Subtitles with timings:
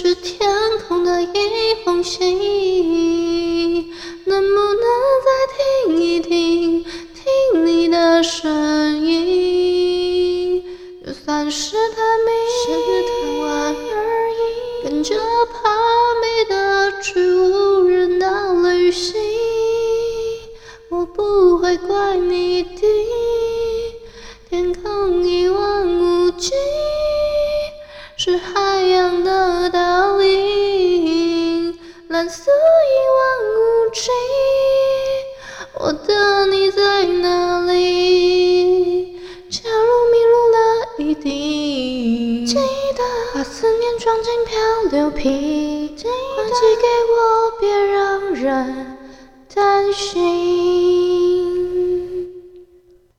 [0.00, 0.48] 是天
[0.86, 1.28] 空的一
[1.84, 3.90] 封信，
[4.26, 4.80] 能不能
[5.26, 6.67] 再听一听，
[42.48, 42.62] 记得
[43.34, 44.56] 把思念装进漂
[44.90, 48.96] 流瓶，记得快寄给我，别让人
[49.54, 50.24] 担心。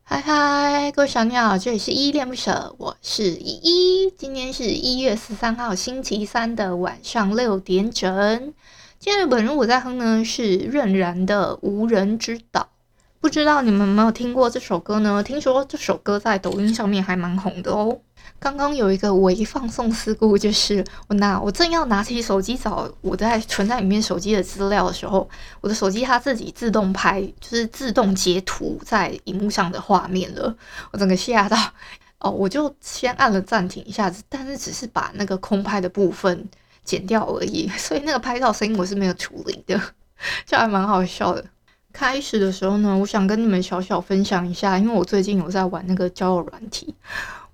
[0.02, 4.12] 嗨嗨，各位小鸟，这里是依恋不舍，我是依依。
[4.18, 8.52] 今天是一月十三号星期三的晚上六点整。
[8.98, 12.62] 今天的本人我在哼呢是任然的《无人之岛》，
[13.20, 15.22] 不知道你们有没有听过这首歌呢？
[15.22, 18.00] 听说这首歌在抖音上面还蛮红的哦。
[18.40, 30.56] 刚刚有一个微放送事故，就是我拿我正要拿起手机找我在存在里面手机的资料的时候，我的手机它自己自动拍，就是自动截图在荧幕上的画面了，
[30.92, 31.58] 我整个吓到
[32.20, 36.48] 哦，我就先按了暂停一下子，但是只是把那个空拍的部分
[36.86, 39.80] 剪掉而已，所以那个拍照声音我是没有处理的，
[40.45, 41.44] 就还蛮好笑的。
[41.92, 46.95] 开始的时候呢，我想跟你们小小分享一下，因为我最近有在玩那个交友软体。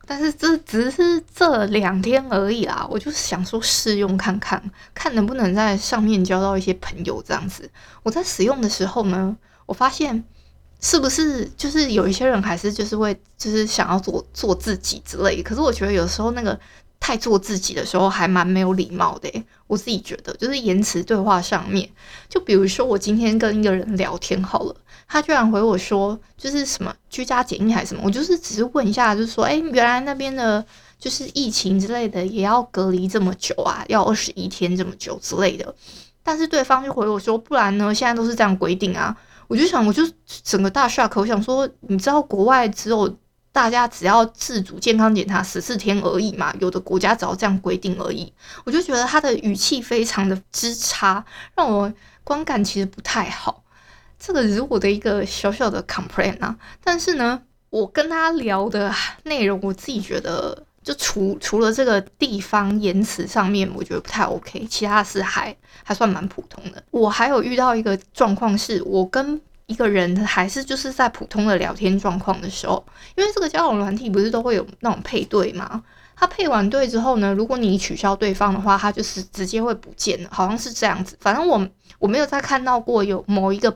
[0.08, 4.62] 但是这只是这两天而已啦，我就是想说试用看看，
[4.94, 7.70] 看能不能在上面交到一些朋友这样子。
[8.04, 9.36] 我在使用的时候呢，
[9.66, 10.24] 我发现
[10.80, 16.60] 是不是就是有一些人还是就是会就是想要做做自己之类，可是我觉得有时候那个
[17.06, 19.32] 太做自己的时候还蛮没有礼貌的。
[19.68, 21.88] 我自己觉得就是言辞对话上面，
[22.28, 24.76] 就比如说我今天跟一个人聊天好了。
[25.08, 30.66] 他居然回我说，就是什么居家检疫还是什么，我就是只是问一下，就是说，诶，原来那边的，
[30.98, 35.76] 就是疫情之类的，也要隔离这么久啊，要二十一天这么久之类的。
[36.24, 39.16] 但是对方就回我说，不然呢，现在都是这样规定啊。
[39.48, 40.02] 我就想，我就
[40.44, 43.16] 整个大帅可我想说，你知道国外只有
[43.56, 48.30] 大家只要自主健康检查十四天而已嘛，有的国家只要这样规定而已。
[48.66, 51.24] 我就觉得他的语气非常的之差，
[51.56, 51.90] 让我
[52.26, 53.64] 观感其实不太好。
[54.20, 58.94] 这个是我的一个小小的 complain 啊，但是呢，我跟他聊的
[59.24, 66.84] 内容，我自己觉得，就除除了这个地方言辞上面，我觉得不太 OK，其他是还还算蛮普通的。
[66.92, 75.84] 我还有遇到一个状况，是我跟一个人还是就是在普通的聊天状况的时候，因为这个交友软体不是都会有那种配对吗？
[76.16, 81.18] 他配完对之后呢，如果你取消对方的话，他就是直接会不见了，好像是这样子。
[81.20, 81.68] 反正我
[82.00, 83.76] 我没有再看到过有某一个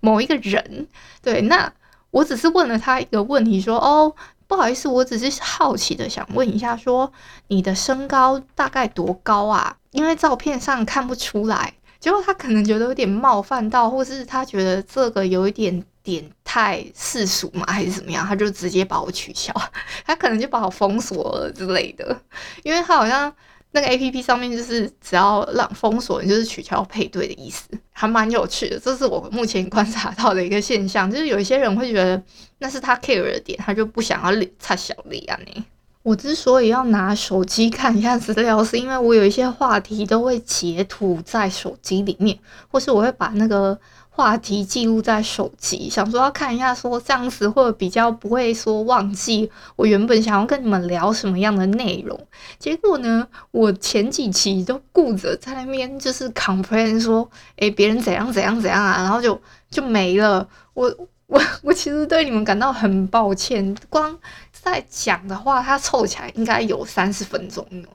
[0.00, 0.86] 某一个人，
[1.20, 1.70] 对，那
[2.10, 4.14] 我只是问了他一个问题，说哦，
[4.46, 7.12] 不好意思，我只是好奇的想问一下，说
[7.48, 9.76] 你的身高大概多高啊？
[9.90, 11.74] 因为照片上看不出来。
[12.04, 15.82] 结果他可能觉得有点冒犯到，或是他觉得这个有一点。
[16.04, 18.26] 点太世俗嘛，还是怎么样？
[18.26, 19.50] 他就直接把我取消，
[20.04, 22.14] 他可能就把我封锁了之类的。
[22.62, 23.34] 因为他好像
[23.70, 28.78] 那个 APP 上面就是只要让封锁，就是取消配对的意思，还蛮有趣的。
[28.78, 32.22] 这是我目前观察到的一个现象，就是有一些人会觉得
[32.58, 35.40] 那是他 care 的点，他就不想要理他小丽啊。
[35.46, 35.64] 你
[36.04, 42.38] 我之所以要拿手机看一下资料，是因为我有一些话题都会截图在手机里面，
[42.70, 43.76] 或是我会把那个。
[44.16, 52.16] 话题记录在手机，想说要看一下，说这样子会比较不会说忘记我原本想要跟你们聊什么样的内容。
[52.56, 59.36] 结果呢，我前几期都顾着在那边就是 complain 说，诶，别人怎样怎样怎样啊，然后就
[59.68, 60.48] 就没了。
[60.74, 60.94] 我
[61.26, 64.16] 我我其实对你们感到很抱歉，光
[64.64, 67.88] 在讲的话，它凑起来应该有三十分钟了，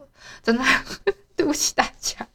[0.44, 0.64] 真的
[1.36, 2.28] 对不起大家。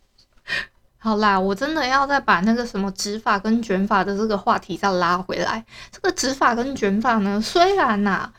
[0.98, 5.64] 好啦，我真的要再把那个什么直发跟卷发的这个话题再拉回来。
[5.92, 8.32] 这个直发跟卷发呢，虽然呐、啊，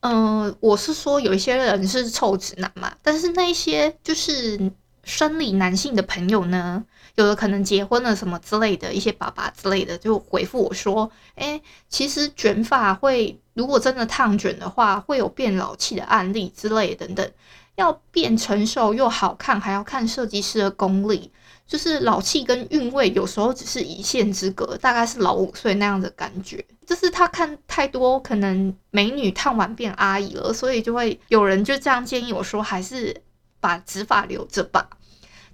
[0.00, 4.70] 嗯、我是说有一些人是臭直男嘛，但是那些就是
[5.02, 6.84] 生理男性的朋友呢，
[7.16, 17.30] 有的可能结婚了什么之类的一些爸爸之类的，就回复我说，哎，其实卷发会，如果真的烫卷的话，会有变老气的案例之类等等。
[17.76, 21.32] 要变成熟又好看，还要看设计师的功力。
[21.66, 26.62] 就是老气跟韵味有时候只是一线之隔，大概是老五岁那样的感觉。
[26.86, 33.22] 就是他看太多可能美女烫完变阿姨了，所以就会有人就这样建议我说，还是
[33.58, 34.86] 把直发留着吧。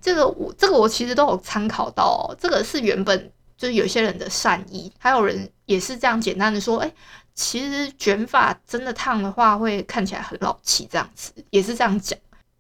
[0.01, 6.93] 这个我这个我其实都有参考到哦，这个是原本就是有些人的善意，还有人也是这样简单的说，哎。
[7.39, 12.19] 其实卷发真的烫的话，会看起来很老气，这样子也是这样讲，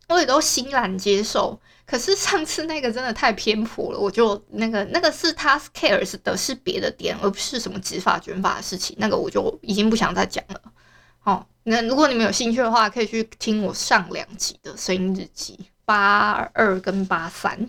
[0.08, 1.60] 我也都欣然接受。
[1.84, 10.60] 可是上次那个真的太偏颇了，我就那个那个是他 cares 的是别的点，而不是什么直发卷发的事情，那个我就已经不想再讲了。
[11.18, 17.68] 好，那如果你们有兴趣的话，可以去听我上两集的声音日记八二跟八三。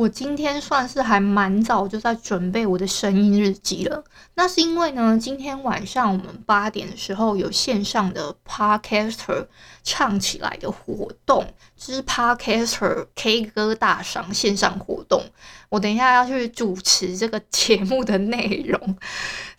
[0.00, 4.02] 我今天算是还蛮早就在准备我的声音日记了。
[4.32, 9.46] 那是因为呢，今天晚上我们八点的时候有线上的 Podcaster
[9.82, 11.44] 唱起来的活动，
[11.76, 15.22] 就是 Podcaster K 歌大赏线上活动。
[15.68, 18.96] 我等一下要去主持这个节目的内容，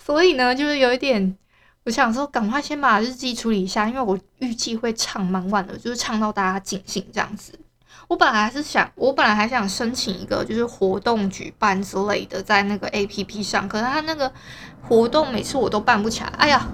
[0.04, 1.38] 所以呢，就是有一点，
[1.84, 7.54] 我想说赶快先把日记处理一下，因为我预计会唱蛮晚的，就是唱到大家尽兴这样子。
[8.12, 14.30] 我本来是想，我本来还想申请一个就是活动举办之类的，在那个 APP 上，可是他那个
[14.82, 16.28] 活动每次我都办不起来。
[16.38, 16.68] 哎呀，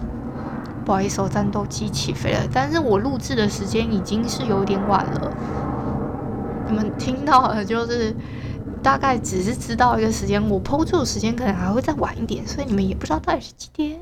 [0.84, 2.40] 不好意思，我战斗机起飞了。
[2.52, 5.32] 但是我录制的时间已经是有点晚了，
[6.68, 8.16] 你们听到的就是
[8.82, 14.00] 大概只是知道一个时间，我 PO 出的时间可能还会再晚一点，所以你们也不知道到底是几点。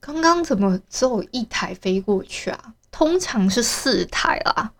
[0.00, 2.74] 刚刚怎么只有一台飞过去啊？
[2.90, 4.72] 通常是四台啦。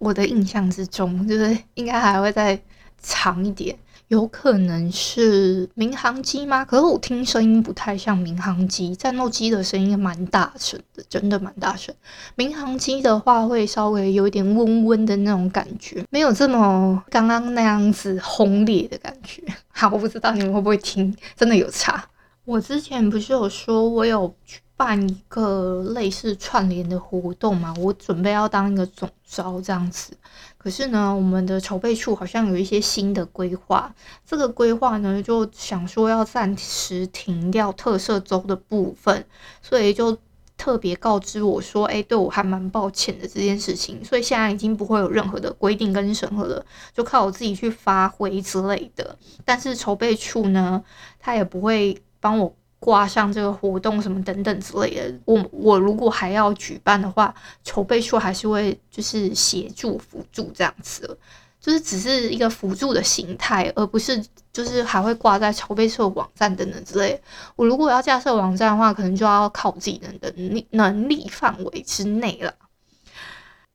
[0.00, 2.60] 我的印象之中，就是应该还会再
[3.02, 6.64] 长一点，有可能是民航机吗？
[6.64, 11.94] 可是我听声音不太像民航机，战斗机的声音蛮大声的，真的蛮大声。
[12.34, 19.42] 民航机的话会稍微有一点嗡嗡的那种感觉，没有这么刚刚那样子轰烈的感觉。
[19.68, 22.02] 好，我不知道你们会不会听，真的有差。
[22.46, 24.34] 我之前不是有说我有
[24.80, 30.16] 办一个类似串联的活动嘛，我准备要当一个总招这样子。
[30.56, 33.94] 可是呢，我们的筹备处好像有一些新的规划，
[34.26, 39.26] 这个规划呢就想说要暂时停掉特色周的部分，
[39.60, 40.16] 所以就
[40.56, 44.02] 特别告知我说，哎，对我还蛮抱歉的这件事情。
[44.02, 49.14] 所以现在已经不会有任何的规定跟审核了，就靠我自己去发挥之类的。
[49.44, 50.82] 但是筹备处呢，
[51.18, 52.56] 他也不会帮我。
[52.80, 57.32] 挂上这个活动什么等等之类的，我我如果还要举办的话，
[57.62, 61.18] 筹备处还是会就是协助辅助这样子，
[61.60, 67.22] 就是只是一个辅助的形态，而不是就是还会挂在筹备处网站等等之类。
[67.54, 72.54] 我如果要架设网站的话，可能就要靠自己的能力能力范围之内了。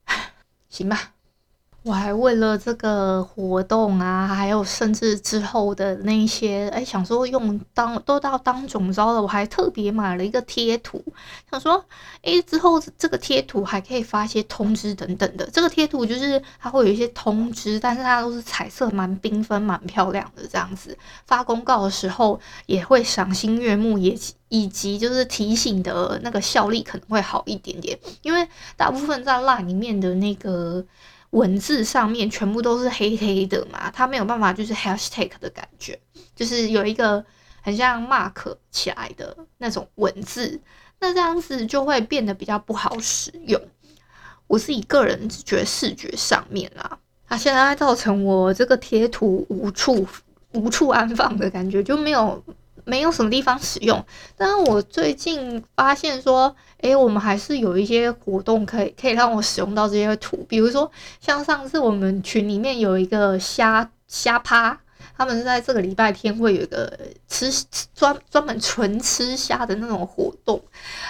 [0.67, 1.14] 行吧。
[1.85, 10.99] 我还为了这个活动啊，还有甚至之后的那些，哎，想说用当都到当总招了，我还特别买了一个贴图，
[11.51, 11.85] 想说，
[12.23, 15.47] 哎，之后这个贴图还可以发一些通知等等的。
[15.53, 20.97] 这个贴图就是它会有一些通知，但是它都是彩色，蛮缤纷、蛮漂亮的这样子。
[21.27, 24.17] 发公告的时候也会赏心悦目，也
[24.49, 30.83] 以及就是提醒的那个效力可能会好一点点，因为大部分在拉里面的那个。
[31.35, 35.99] 文字上面全部都是黑黑的嘛，它没有办法就是 hashtag 的感觉，
[36.33, 37.23] 就是有一个
[37.61, 40.59] 很像 mark 起来的那种文字，
[40.99, 43.61] 那这样子就会变得比较不好使用。
[44.47, 50.07] 我自己个人只觉得视觉上面啊，它现在造成我这个贴图无处
[50.53, 52.41] 无处安放的感觉，就没有。
[52.85, 54.05] 没有什么地方使用，
[54.37, 60.89] 但是我最近发现说，诶，我们还是有一些活动可以可以让我使用到这些图，比如说
[61.19, 64.79] 像上次我们群里面有一个虾虾趴，
[65.17, 67.51] 他们是在这个礼拜天会有一个吃
[67.95, 70.63] 专专门纯吃虾的那种活动，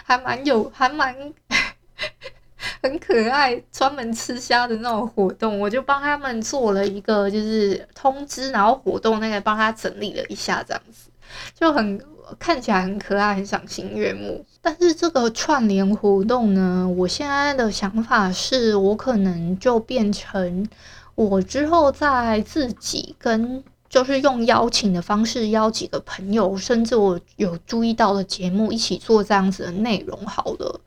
[0.04, 1.14] 还蛮有还蛮
[2.82, 11.10] 很可爱，专门吃虾的那种活动，我就帮他们做了一个就是通知，然后活动那个帮他整理了一下，这样子。
[11.54, 12.02] 就很
[12.40, 14.46] 看起来很可爱，很赏心悦目。
[14.62, 20.68] 但是这个串联活动呢，我现在的想法是我可能就变成
[21.14, 30.82] 我之后再自己跟，就是用邀请的方式邀几个朋友，甚至我有注意到的节目一起做这样子的内容好了。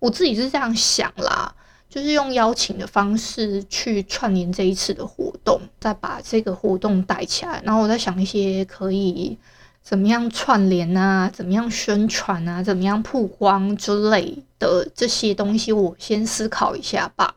[0.00, 1.54] 我自己是这样想啦，
[1.88, 7.62] 就是用邀请的方式去串联这一次的活动，再把这个活动带起来。
[7.64, 9.38] 然后我在想一些可以
[9.82, 17.34] 怎么样串联啊，怎么样宣传啊，怎么样曝光之类的这些东西，我先思考一下吧，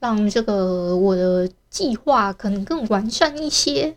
[0.00, 3.96] 让这个我的计划可能更完善一些。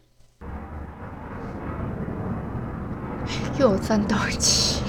[3.57, 4.81] 又有战斗机。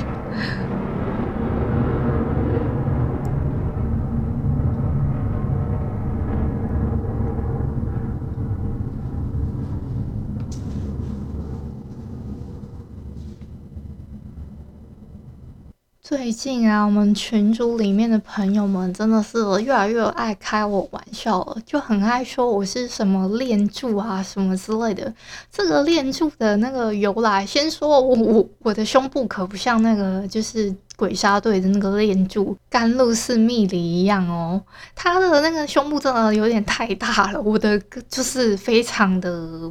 [16.08, 25.14] 最近啊，我们群组里面的朋友们真的是越来越爱开我玩笑了，就很爱说我是什么链柱啊，什么之类的。
[25.52, 39.70] 这个链柱的那个由来，先说我我我的胸部可不像那个就是鬼杀队的那个链柱甘露寺蜜梨一样哦，他的那个胸部真的有点太大了，我的就是非常的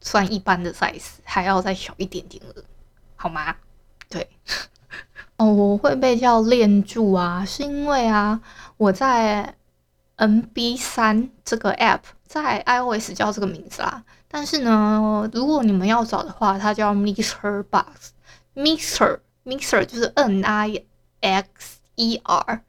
[0.00, 2.64] 算一般的 size，还要再小一点点了，
[3.14, 3.54] 好吗？
[4.08, 4.28] 对。
[5.38, 8.40] 哦，我会被叫链柱啊，是因为啊，
[8.76, 9.54] 我在
[10.16, 14.02] N B 三这个 app 在 iOS 叫这个名字啦。
[14.26, 20.82] 但是呢，如果你们要找的话，它叫 Mixer Box，Mixer Mixer 就是 N I
[21.20, 22.62] X E R，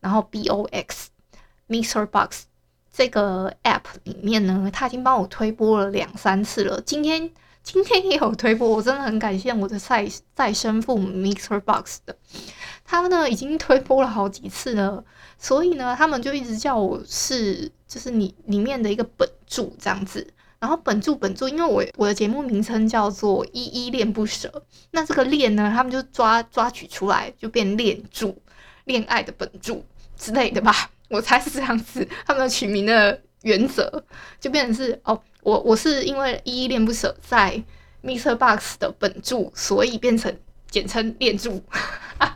[0.00, 1.10] 然后 B O X
[1.68, 2.44] Mixer Box
[2.90, 6.80] 这个 app 里面呢，它已经帮我推播了两三次了。
[6.80, 7.30] 今天。
[7.64, 12.14] 今天也有推播，我真的很感谢我的再再生父母 Mixer Box 的，
[12.84, 15.02] 他们呢已经推播了好几次了，
[15.38, 20.24] 所以呢他们就一直叫我是就是你里面的一个本柱这样子，
[20.60, 28.36] 然后本柱本柱，因为我我的节目名称叫做依依恋不舍，那这个恋呢他们就抓抓取出来就变恋柱，
[28.84, 29.82] 恋爱的本柱
[30.18, 34.04] 之类的吧，我猜是这样子，他们取名的原则
[34.40, 35.18] 就变成是哦。
[35.42, 37.62] 我我是因为依依恋不舍在
[38.02, 40.34] Mixer Box 的本著，所以变成
[40.68, 41.62] 简称恋柱。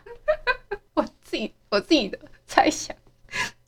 [0.94, 2.94] 我自己我自己的猜想。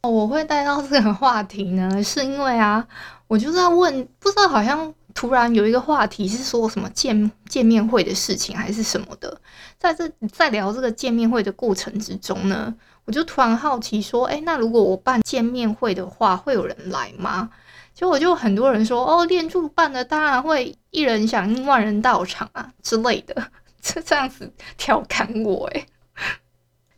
[0.03, 2.87] 我会带到这个话题呢，是因为啊，
[3.27, 9.41] 我就是要问，不知道好像突然有一个话题是说什么见见面会的事情还是什么的，
[9.79, 12.75] 在这在聊这个见面会的过程之中呢，
[13.05, 17.51] 我就突然好奇说，哎，那如果我办见面会的话，会有人来吗？
[17.93, 23.35] 就我就很多人说哦，练柱办的当然会一人响应万人到场啊之类的，
[23.83, 25.87] 就这样子调侃我诶，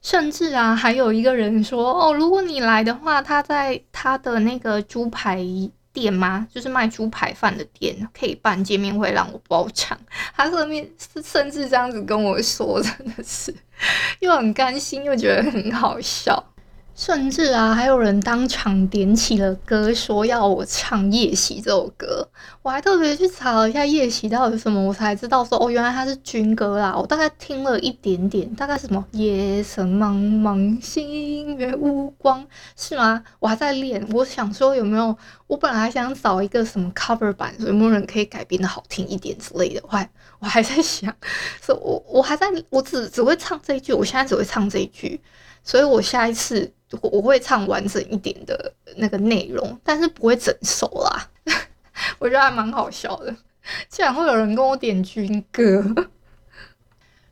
[0.00, 5.42] 甚至啊还有一个人说哦，如果你来的话，他在他的那个猪排
[5.92, 6.46] 店吗？
[6.52, 9.98] 就是卖猪排饭的店，可以办见面会让我包场。
[10.34, 10.88] 他后面
[11.24, 13.54] 甚至这样子跟我说，真的是
[14.20, 16.51] 又很甘心又觉得很好笑。
[16.94, 22.28] 甚至啊，还有人当场点起了歌，说要我唱《夜袭》这首歌。
[22.60, 26.94] 我还特别去查了一下《夜袭》到底是什么，我才知道说哦，原来它是军歌啦。
[26.94, 32.46] 我大概听了一点点，大概什么“夜色茫茫，星月无光”
[32.76, 33.24] 是吗？
[33.40, 39.80] 我还在练，我想说有没有，我本来想找一个什么 cover 版，有没有人可以改编的好听一点之类的。
[39.84, 40.08] 我还
[40.40, 41.12] 我还在想，
[41.60, 45.18] 所以我我还在，我只只会唱这一句，我现在只会唱这一句，
[45.64, 46.70] 所以我下一次。
[47.00, 51.28] 我我会唱完整一点的那个内容，但是不会整首啦。
[52.18, 53.34] 我觉得还蛮好笑的，
[53.88, 55.84] 竟然会有人跟我点军歌。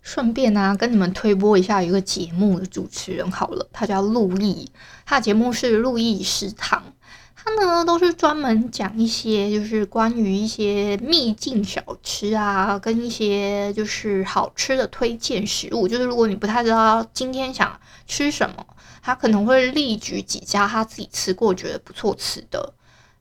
[0.03, 4.69] 顺便啊，跟你们推播一下一个节目的主持人好了，他叫陆毅，
[5.05, 6.83] 他的节目是路易食堂。
[7.37, 15.87] 他呢都是专门讲一些就是关于一些秘境小吃啊，跟一些就是好吃的推荐食物。
[15.87, 18.67] 就是如果你不太知道今天想吃什么。
[19.11, 22.73] 他可能会列举几家他自己吃过觉得不错吃的，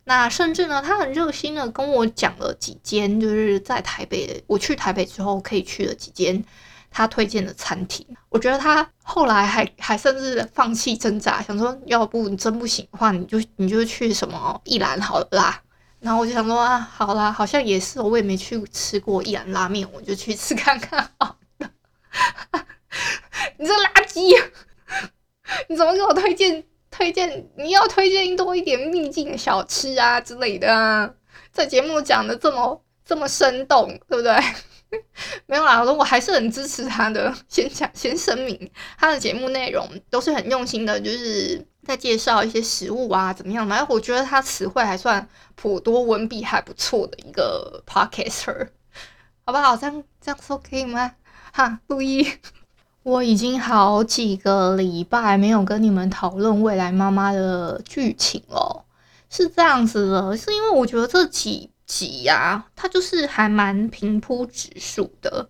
[0.04, 6.46] 那甚至呢，他很热心的跟我讲了几间，就是在台北，我去台北之后可以去的几间
[6.92, 8.06] 他推荐的餐厅。
[8.30, 15.60] 我觉得他后来还还甚至放弃挣扎，想说要不你真不行的话，你就你就去什么一兰好了啦。
[16.00, 21.72] 然后我就想说啊，好啦，好像也是，我也没去吃过一兰拉面，我就去吃看看好了。
[23.58, 24.40] 你这垃圾！
[25.68, 27.50] 你怎么给我推荐推荐？
[27.56, 31.10] 你要推荐多一点秘境小吃啊之类的啊！
[31.52, 34.36] 在节目讲的这么这么生动，对不对？
[35.46, 37.32] 没有啦，我说我还是很支持他的。
[37.48, 43.76] 先讲先声明，他的节目内容都是很用心的，就是在介绍一些食物啊怎么样的。
[43.76, 48.70] 然后我觉得他词汇还算颇多，文笔还不错的一个 podcaster，
[49.46, 49.78] 好不好？
[49.78, 51.14] 这样这样说可以吗？
[51.54, 52.28] 哈，路易。
[53.04, 58.86] 我已经好几个礼拜没有跟你们讨论未来妈妈的剧情了，
[59.30, 65.50] 是这样子的，是因为我觉得这几集呀、啊，它就是还蛮平铺直叙的。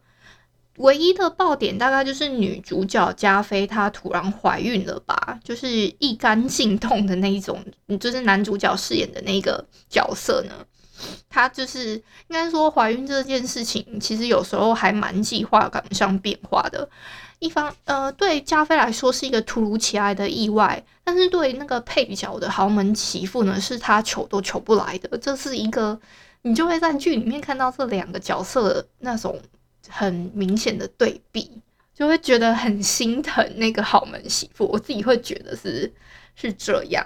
[0.78, 5.68] 唯一的爆点大概就是女主角加菲她突然怀孕了吧，就是
[6.00, 7.62] 一杆进洞的那一种，
[8.00, 10.54] 就是男主角饰演的那个角色呢，
[11.30, 16.90] 她就是应该说怀孕这件事情，其实有时候还蛮计划赶不上变化的。
[17.40, 25.18] 一方呃，对加菲来说是一个突如其来的意外，但是对那个配角的豪门媳妇呢，是她求都求不来的。
[25.18, 26.00] 这是一个
[26.42, 29.40] 你就会在剧里面看到这两个角色那种。
[29.92, 31.50] 很明显的对比，
[31.96, 34.68] 就会觉得很心疼那个豪门媳妇。
[34.68, 35.92] 我自己会觉得是
[36.36, 37.04] 是这样。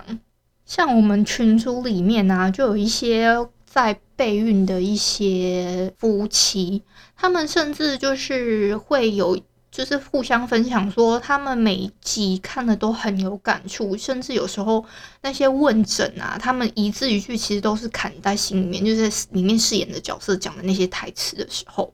[0.65, 3.29] 像我们群组里面、啊，就有一些
[3.73, 6.83] 在备孕的一些夫妻，
[7.17, 9.35] 他们甚至就是会有，
[9.71, 14.85] 就是互相分享说，他们每一集看的都很有感触，甚至有时候
[15.23, 21.91] 那些问诊啊，他们一字一句其实都是砍在心里面，就是里面饰演的角色讲的那些台词的时候。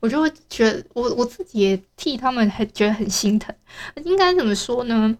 [0.00, 3.54] 我就会觉得，我我自己也替他们还觉得很心疼。
[4.04, 5.16] 应该怎么说呢？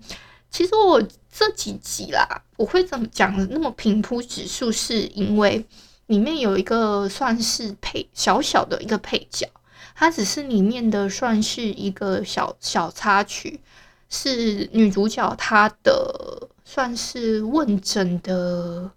[0.50, 5.64] 其实我这几集啦，我会怎么讲的那么平铺直叙，是因为
[6.06, 9.48] 里面有一个算是配小小的一个配角，
[9.94, 13.60] 它只是里面的算是一个小小插曲，
[14.08, 18.90] 是女主角她的算是问诊的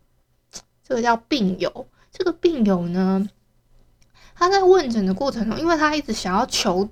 [0.88, 3.30] 这个叫病友，这个病友呢。
[4.36, 6.90] 他在问诊的过程中，因为他一直想要求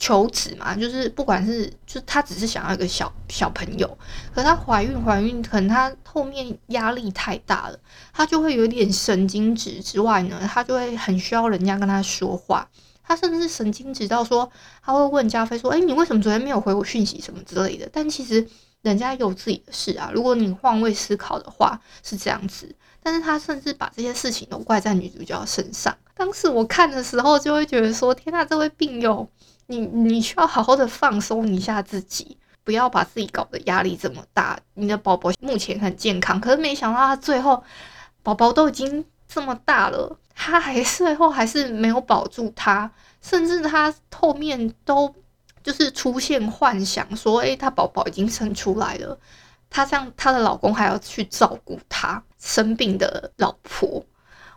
[0.00, 3.98] 求子嘛，就是不管是就他只是想要一个小小朋友，
[4.34, 7.78] 可他怀孕怀孕，可能他后面压力太大了，
[8.12, 12.68] 他就会有点神经质之外呢，他就会很需要人家跟他说话。
[13.02, 14.50] 他甚至是神经质到说，
[14.82, 18.46] 他会问加菲说：“诶，你为什么昨天没有回我讯息什么之类的？”但其实
[18.82, 20.12] 人家有自己的事啊。
[20.14, 22.72] 如果你换位思考的话，是这样子。
[23.02, 25.96] 但是他甚至把这些事情都怪在女主角身上。
[26.14, 29.28] 当时我看的时候，就会觉得说：“天呐，这位病友，
[29.70, 34.58] 你你需要好好的放松一下自己，不要把自己搞得压力这么大。
[34.74, 37.62] 你的宝宝目前很健康，可是没想到他最后
[38.24, 42.90] 宝宝都已经这么大了，他还最后还是没有保住他，
[43.22, 45.14] 甚至他后面都
[45.62, 49.18] 就是出现幻想，说：诶，他宝宝已经生出来了。”
[49.72, 54.04] 她像她的老公还要去照顾她生病的老婆，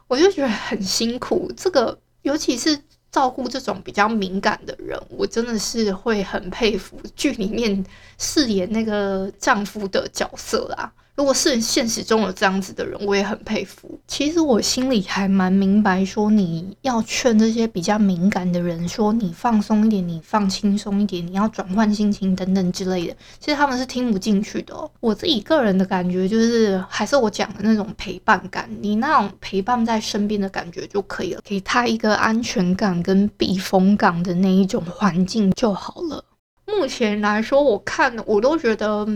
[0.08, 1.52] 我就觉得很辛苦。
[1.56, 2.76] 这个尤其是
[3.14, 7.86] 照顾这种比较敏感的人，我真的是会很佩服剧里面
[8.18, 10.92] 饰演那个丈夫的角色啦。
[11.16, 14.00] 如果是现实中有这样子的人，我也很佩服。
[14.08, 23.16] 其实我心里还蛮明白，说你要劝这些比较敏感的人，说你放松一点，你放轻松一点，你要转换心情等等之类的。
[23.40, 24.74] 其实他们是听不进去的。
[25.02, 36.26] 我自己个人的感觉就是，还是我讲的那种陪伴感，你那种陪伴在身边的感觉就可以了，给他一个安全感跟避风港的那一种环境就好了。
[36.66, 39.08] 目前来说，我看我都觉得。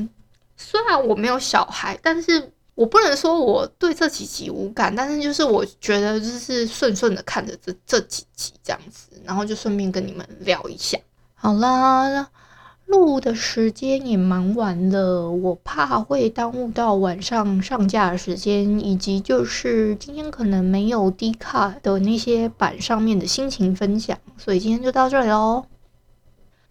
[0.57, 10.97] 虽然我没有小孩，但是我不能说我对这几集无感，但是就是我觉得就是顺顺的看着这这几集这样子，然后就顺便跟你们聊一下。
[11.35, 12.27] 好啦，
[12.87, 25.65] 录的时间也蛮晚了，我怕会耽误到晚上上架的时间，以及就是今天可能没有 D 卡的那些版上面的心情分享，所以今天就到这里喽。